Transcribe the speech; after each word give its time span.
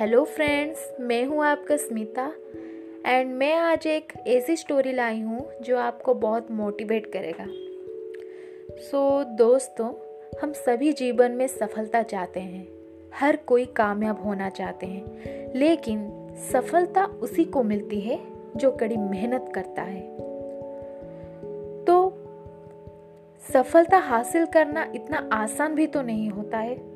Hello 0.00 0.24
friends 0.24 0.94
मैं 1.00 1.24
हूँ 1.24 1.44
आपका 1.44 1.76
स्मिता 1.76 2.32
एंड 3.06 3.34
मैं 3.34 3.54
आज 3.54 3.86
एक 3.86 4.12
ऐसी 4.26 4.56
स्टोरी 4.56 4.92
लाई 4.92 5.20
हूँ 5.20 5.52
जो 5.62 5.78
आपको 5.78 6.14
बहुत 6.14 6.50
मोटिवेट 6.50 7.06
करेगा। 7.06 7.46
सो 8.82 9.22
so, 9.22 9.28
दोस्तों 9.28 9.94
हम 10.42 10.52
सभी 10.52 10.92
जीवन 10.92 11.32
में 11.32 11.46
सफलता 11.46 12.02
चाहते 12.02 12.40
हैं। 12.40 12.68
हर 13.14 13.36
कोई 13.36 13.64
कामयाब 13.64 14.22
होना 14.22 14.50
चाहते 14.50 14.86
हैं 14.86 15.52
लेकिन 15.54 16.28
सफलता 16.52 17.04
उसी 17.04 17.44
को 17.44 17.62
मिलती 17.62 18.00
है 18.00 18.20
जो 18.56 18.70
कड़ी 18.70 18.96
मेहनत 18.96 19.52
करता 19.54 19.82
है। 19.82 20.02
तो 21.84 22.12
सफलता 23.52 23.98
हासिल 23.98 24.46
करना 24.46 24.92
इतना 24.94 25.28
आसान 25.32 25.74
भी 25.74 25.86
तो 25.86 26.02
नहीं 26.02 26.30
होता 26.30 26.58
है। 26.58 26.87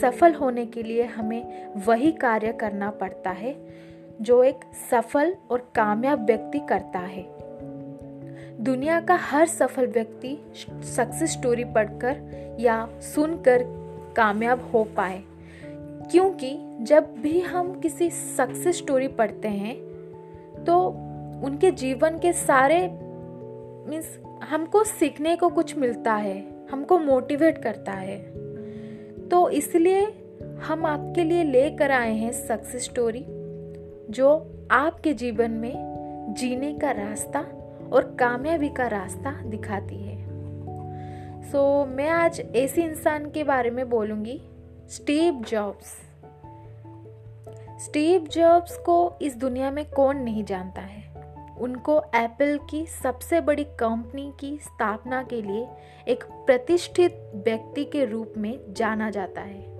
सफल 0.00 0.34
होने 0.34 0.66
के 0.66 0.82
लिए 0.82 1.04
हमें 1.04 1.74
वही 1.86 2.12
कार्य 2.12 2.52
करना 2.52 2.90
पड़ता 2.90 3.30
है, 3.30 3.54
जो 4.20 4.42
एक 4.44 4.60
सफल 4.90 5.34
और 5.50 5.70
कामयाब 5.74 6.24
व्यक्ति 6.26 6.58
करता 6.58 6.98
है। 6.98 7.26
दुनिया 8.60 9.00
का 9.00 9.14
हर 9.22 9.46
सफल 9.46 9.86
व्यक्ति 9.86 10.36
सक्सेस 10.86 11.32
स्टोरी 11.32 11.64
पढ़कर 11.64 12.56
या 12.60 12.88
सुनकर 13.04 13.64
कामयाब 14.16 14.70
हो 14.74 14.84
पाए, 14.96 15.22
क्योंकि 16.10 16.56
जब 16.80 17.14
भी 17.18 17.40
हम 17.40 17.78
किसी 17.80 18.10
सक्सेस 18.10 18.78
स्टोरी 18.78 19.08
पढ़ते 19.08 19.48
हैं 19.48 19.76
तो 20.64 20.78
उनके 21.46 21.70
जीवन 21.72 22.18
के 22.18 22.32
सारे 22.32 22.80
मीन्स 23.88 24.18
हमको 24.50 24.82
सीखने 24.84 25.36
को 25.36 25.48
कुछ 25.48 25.76
मिलता 25.78 26.14
है, 26.14 26.66
हमको 26.72 26.98
मोटिवेट 26.98 27.62
करता 27.62 27.92
है। 27.92 28.18
तो 29.30 29.50
इसलिए 29.50 30.00
हम 30.62 30.86
आपके 30.86 31.24
लिए 31.24 31.44
लेकर 31.44 31.90
आए 31.90 32.14
हैं 32.14 32.32
सक्सेस 32.32 32.84
स्टोरी 32.84 33.24
जो 34.10 34.54
आपके 34.70 35.12
जीवन 35.14 35.50
में 35.50 35.88
जीने 36.38 36.74
का 36.74 36.90
रास्ता 36.90 37.40
और 37.92 38.16
कामयाबी 38.18 38.68
का 38.68 38.86
रास्ता 38.86 39.42
दिखाती 39.42 39.96
है। 39.96 40.18
सो 41.52 41.82
so, 41.82 41.88
मैं 41.88 42.08
आज 42.08 42.42
ऐसे 42.56 42.82
इंसान 42.82 43.30
के 43.30 43.44
बारे 43.44 43.70
में 43.70 43.90
बोलूँगी 43.90 44.42
स्टीव 44.88 45.34
जॉब्स। 45.34 45.96
स्टीव 47.84 48.26
जॉब्स 48.26 48.76
को 48.76 49.14
इस 49.22 49.36
दुनिया 49.36 49.70
में 49.70 49.90
कौन 49.90 50.16
नहीं 50.16 50.44
जानता 50.44 50.80
है। 50.80 50.97
उनको 51.60 52.02
एप्पल 52.14 52.58
की 52.70 52.86
सबसे 52.86 53.40
बड़ी 53.40 53.64
कंपनी 53.64 54.32
की 54.40 54.58
स्थापना 54.62 55.22
के 55.22 55.42
लिए 55.42 55.68
एक 56.08 56.24
प्रतिष्ठित 56.24 57.32
व्यक्ति 57.34 57.84
के 57.84 58.04
रूप 58.04 58.32
में 58.36 58.60
जाना 58.70 59.10
जाता 59.10 59.40
है। 59.40 59.78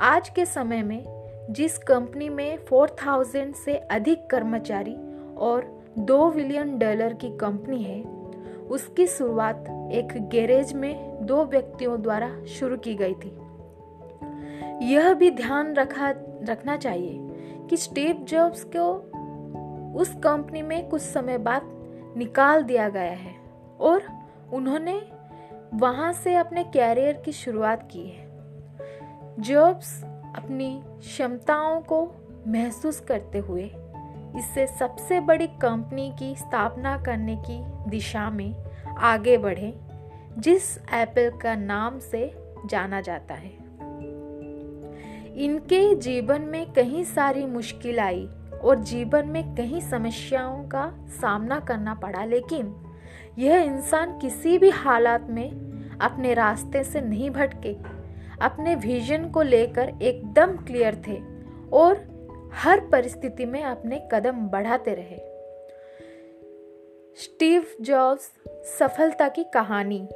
आज 0.00 0.28
के 0.28 0.46
समय 0.46 0.82
में 0.82 1.20
जिस 1.50 1.78
कंपनी 1.78 2.28
में 2.28 2.58
4000 2.64 3.52
से 3.52 3.76
अधिक 3.76 4.26
कर्मचारी 4.26 4.94
और 5.36 5.84
दो 5.98 6.30
बिलियन 6.30 6.78
डॉलर 6.78 7.14
की 7.14 7.36
कंपनी 7.36 7.82
है, 7.82 8.02
उसकी 8.58 9.06
शुरुआत 9.06 9.64
एक 9.92 10.28
गैरेज 10.28 10.72
में 10.72 11.26
दो 11.26 11.44
व्यक्तियों 11.44 12.02
द्वारा 12.02 12.44
शुरू 12.44 12.76
की 12.76 12.94
गई 12.94 13.14
थी। 13.14 13.38
यह 14.92 15.14
भी 15.14 15.30
ध्यान 15.30 15.74
रखा, 15.74 16.10
रखना 16.42 16.76
चाहिए 16.76 17.18
कि 17.70 17.76
स्टीव 17.76 18.16
जॉब्स 18.16 18.64
को 18.64 19.09
उस 19.94 20.14
कंपनी 20.14 20.62
में 20.62 20.88
कुछ 20.88 21.02
समय 21.02 21.38
बाद 21.38 21.62
निकाल 22.16 22.62
दिया 22.62 22.88
गया 22.88 23.12
है 23.12 23.34
और 23.80 24.02
उन्होंने 24.52 25.02
वहाँ 25.74 26.12
से 26.12 26.34
अपने 26.34 26.64
कैरियर 26.64 27.12
की 27.12 27.32
शुरुआत 27.32 27.88
की 27.92 28.08
है। 28.08 28.30
जॉब्स 29.40 30.04
अपनी 30.36 30.82
क्षमताओं 30.98 31.80
को 31.80 32.12
महसूस 32.46 33.00
करते 33.00 33.38
हुए 33.38 33.70
इससे 34.36 34.66
सबसे 34.66 35.20
बड़ी 35.20 35.46
कंपनी 35.46 36.12
की 36.18 36.34
स्थापना 36.36 37.02
करने 37.02 37.36
की 37.36 37.90
दिशा 37.90 38.30
में 38.30 38.54
आगे 38.98 39.38
बढ़े, 39.38 39.74
जिस 40.38 40.78
एप्पल 40.78 41.38
का 41.38 41.54
नाम 41.54 41.98
से 41.98 42.34
जाना 42.66 43.00
जाता 43.00 43.34
है। 43.34 43.50
इनके 45.36 45.94
जीवन 45.94 46.42
में 46.42 46.72
कई 46.72 47.04
सारी 47.04 47.46
मुश्किल 47.46 48.00
आई 48.00 48.28
और 48.62 48.76
जीवन 48.76 49.28
में 49.28 49.54
कई 49.54 49.80
समस्याओं 49.80 50.64
का 50.64 50.94
सामना 51.08 51.60
करना 51.60 51.94
पड़ा, 51.94 52.24
लेकिन 52.24 52.74
यह 53.38 53.60
इंसान 53.60 54.18
किसी 54.18 54.58
भी 54.58 54.70
हालात 54.70 55.26
में 55.30 55.50
अपने 56.00 56.34
रास्ते 56.34 56.84
से 56.84 57.00
नहीं 57.00 57.30
भटके। 57.30 57.76
अपने 58.40 58.74
विजन 58.74 59.28
को 59.30 59.42
लेकर 59.42 59.92
एकदम 60.02 60.56
क्लियर 60.56 61.02
थे 61.08 61.20
और 61.72 62.08
हर 62.54 62.80
परिस्थिति 62.80 63.44
में 63.44 63.62
अपने 63.62 64.08
कदम 64.12 64.32
बढ़ाते 64.32 64.94
रहे। 64.94 65.18
स्टीव 67.16 67.66
जॉब्स 67.80 68.32
सफलता 68.78 69.28
की 69.28 69.44
कहानी। 69.44 70.08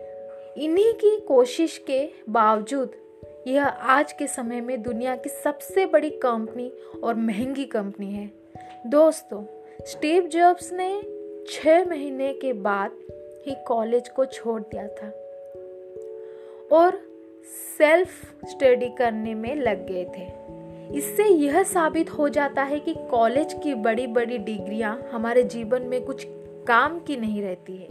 इन्हीं 0.57 0.93
की 0.93 1.21
कोशिश 1.21 1.79
के 1.87 2.11
बावजूद 2.29 2.95
यह 3.47 3.67
आज 3.67 4.13
के 4.13 4.27
समय 4.27 4.61
में 4.61 4.83
दुनिया 4.83 5.17
की 5.17 5.29
सबसे 5.29 5.87
बड़ी 5.87 6.11
कंपनी 6.11 6.73
और 7.05 7.15
महँगी 7.15 7.65
कंपनी 7.65 8.13
है। 8.13 8.31
दोस्तों, 8.87 9.45
स्टीव 9.87 10.27
जॉब्स 10.27 10.73
ने 10.73 11.03
छह 11.49 11.85
महीने 11.85 12.33
के 12.33 12.53
बाद 12.53 12.91
ही 13.47 13.55
कॉलेज 13.67 14.09
को 14.09 14.25
छोड़ 14.25 14.63
दिया 14.63 14.87
था 14.87 15.09
और 16.77 17.01
सेल्फ 17.79 18.35
स्टडी 18.45 18.89
करने 18.89 19.35
में 19.35 19.55
लग 19.57 19.87
गए 19.87 20.05
थे। 20.05 20.45
इससे 20.99 21.25
यह 21.25 21.63
साबित 21.63 22.11
हो 22.11 22.29
जाता 22.29 22.63
है 22.63 22.81
कि 22.81 22.95
कॉलेज 23.11 23.57
की 23.63 23.75
बड़ी 23.75 24.07
बड़ी 24.07 24.39
डिग्रियाँ 24.39 25.09
हमारे 25.13 25.43
जीवन 25.43 25.83
में 25.83 26.05
कुछ 26.05 26.27
काम 26.67 26.99
की 26.99 27.17
नहीं 27.17 27.43
रहती 27.43 27.77
है। 27.77 27.89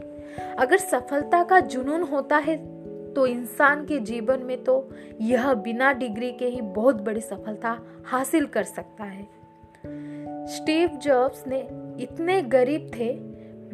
अगर 0.56 0.78
सफलता 0.78 1.44
का 1.44 1.59
जुनून 1.59 2.02
होता 2.02 2.38
है 2.38 2.72
तो 3.16 3.25
इंसान 3.28 3.85
के 3.85 4.00
जीवन 4.00 4.40
में 4.40 4.63
तो 4.63 4.90
यह 5.22 5.53
बिना 5.53 5.91
डिग्री 5.94 6.31
के 6.31 6.46
ही 6.46 6.62
बहुत 6.62 7.01
बड़ी 7.01 7.22
सफलता 7.22 7.78
हासिल 8.06 8.46
कर 8.46 8.63
सकता 8.63 9.03
है। 9.03 9.28
स्टीव 10.47 10.90
जॉब्स 10.90 11.44
ने 11.47 11.59
इतने 12.00 12.41
गरीब 12.41 12.91
थे, 12.96 13.13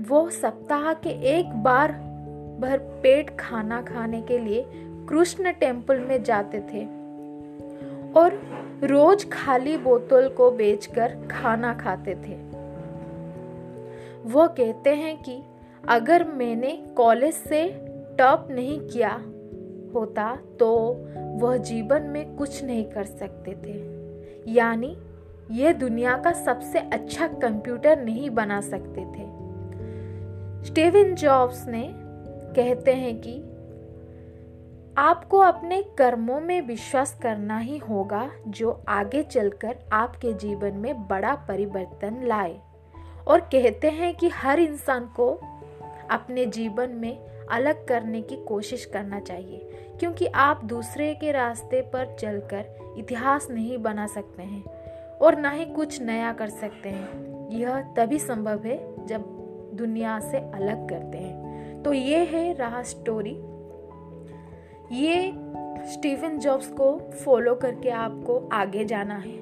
वो 0.04 0.30
सप्ताह 0.30 0.94
के 0.94 1.10
एक 1.10 1.50
बार 1.64 1.92
भर 2.62 2.78
पेट 3.04 3.30
खाना 3.40 3.82
खाने 3.82 4.22
के 4.22 4.38
लिए 4.38 4.66
कृष्ण 5.10 5.52
टेंपल 5.52 6.00
में 6.00 6.24
जाते 6.24 6.60
थे 6.60 6.84
और 8.14 8.40
रोज 8.84 9.30
खाली 9.32 9.78
बोतल 9.78 10.30
को 10.30 10.52
बेचकर 10.52 11.16
खाना 11.32 11.74
खाते 11.74 12.16
थे। 12.16 12.36
वो 14.30 14.48
कहते 14.48 14.90
हैं 14.90 15.16
कि 15.24 15.42
अगर 15.90 16.24
मैंने 16.28 16.72
कॉलेज 16.98 17.34
से 17.34 17.64
टॉप 18.20 18.48
नहीं 18.52 18.80
किया 18.80 19.12
होता 19.94 20.36
तो 20.60 20.98
वह 21.18 21.58
जीवन 21.58 22.02
में 22.02 22.36
कुछ 22.36 22.64
नहीं 22.64 22.86
कर 22.86 23.04
सकते 23.04 23.52
थे। 23.52 24.00
यानी 24.52 24.98
यह 25.52 25.74
दुनिया 25.74 26.18
का 26.18 26.32
सबसे 26.32 26.80
अच्छा 26.80 27.28
कंप्यूटर 27.28 28.04
नहीं 28.04 28.30
बना 28.30 28.62
सकते 28.62 29.02
थे। 29.02 29.40
स्टीवन 30.66 31.16
जॉब्स 31.16 31.68
ने 31.68 31.94
कहते 32.56 32.94
हैं 32.94 33.22
कि, 33.22 33.40
आपको 34.98 35.38
अपने 35.38 35.84
कर्मों 35.98 36.42
में 36.42 36.62
विश्वास 36.62 37.20
करना 37.22 37.58
ही 37.58 37.78
होगा, 37.78 38.32
जो 38.48 38.84
आगे 38.88 39.24
चलकर 39.24 39.76
आपके 39.94 40.34
जीवन 40.34 40.74
में 40.74 41.08
बड़ा 41.08 41.36
परिवर्तन 41.36 42.22
लाए। 42.24 42.62
और 43.28 43.40
कहते 43.40 43.90
हैं 43.90 44.16
कि 44.16 44.30
हर 44.30 44.60
इंसान 44.60 45.06
को 45.06 45.40
अपने 46.12 46.46
जीवन 46.46 46.90
में 46.92 47.48
अलग 47.48 47.86
करने 47.88 48.22
की 48.22 48.36
कोशिश 48.46 48.86
करना 48.86 49.20
चाहिए, 49.20 49.70
क्योंकि 50.00 50.26
आप 50.26 50.64
दूसरे 50.66 51.14
के 51.16 51.32
रास्ते 51.32 51.82
पर 51.94 52.16
चलकर 52.20 52.96
इतिहास 52.98 53.48
नहीं 53.52 53.78
बना 53.78 54.08
सकते 54.08 54.44
हैं 54.44 54.64
और 55.18 55.38
ना 55.38 55.50
ही 55.50 55.66
कुछ 55.66 56.02
नया 56.02 56.32
कर 56.34 56.50
सकते 56.50 56.90
हैं। 56.90 57.50
यह 57.52 57.82
तभी 57.98 58.20
संभव 58.20 58.66
है 58.66 58.78
जब 59.08 59.26
दुनिया 59.74 60.20
से 60.20 60.38
अलग 60.38 60.90
करते 60.90 61.18
हैं। 61.18 61.84
तो 61.84 61.94
ये 61.94 62.24
है 62.26 62.54
रहा 62.54 62.82
स्टोरी 62.84 63.38
ये 64.92 65.32
स्टीवन 65.86 66.38
जॉब्स 66.40 66.68
को 66.72 66.98
फॉलो 67.26 67.54
करके 67.56 67.90
आपको 67.90 68.38
आगे 68.54 68.86
जाना 68.86 69.16
है। 69.16 69.38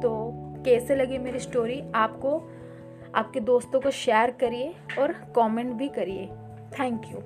तो 0.00 0.10
कैसे 0.64 0.94
लगी 0.96 1.18
मेरी 1.18 1.38
स्टोरी 1.38 1.82
आपको 1.94 2.38
आपके 3.14 3.40
दोस्तों 3.40 3.80
को 3.80 3.90
शेयर 3.90 4.30
करिए 4.30 4.74
और 4.98 5.12
कमेंट 5.36 5.72
भी 5.72 5.88
करिए। 5.88 6.26
Thank 6.78 7.02
you 7.12 7.18